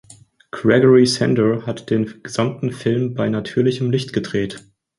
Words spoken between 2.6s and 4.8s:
Film bei natürlichem Licht gedreht.